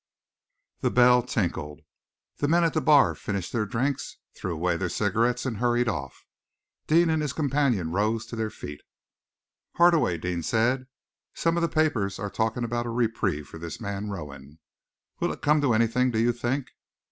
The 0.79 0.89
bell 0.89 1.21
tinkled. 1.21 1.81
The 2.37 2.47
men 2.47 2.63
at 2.63 2.73
the 2.73 2.81
bar 2.81 3.13
finished 3.13 3.53
their 3.53 3.67
drinks, 3.67 4.17
threw 4.35 4.51
away 4.55 4.75
their 4.75 4.89
cigarettes, 4.89 5.45
and 5.45 5.57
hurried 5.57 5.87
off. 5.87 6.25
Deane 6.87 7.11
and 7.11 7.21
his 7.21 7.33
companion 7.33 7.91
rose 7.91 8.25
to 8.25 8.35
their 8.35 8.49
feet. 8.49 8.81
"Hardaway," 9.75 10.17
Deane 10.17 10.41
said, 10.41 10.87
"some 11.35 11.55
of 11.55 11.61
the 11.61 11.69
papers 11.69 12.17
are 12.17 12.31
talking 12.31 12.63
about 12.63 12.87
a 12.87 12.89
reprieve 12.89 13.47
for 13.47 13.59
this 13.59 13.79
man 13.79 14.09
Rowan. 14.09 14.57
Will 15.19 15.31
it 15.31 15.43
come 15.43 15.61
to 15.61 15.71
anything, 15.75 16.09
do 16.09 16.17
you 16.17 16.31
think?" 16.33 16.69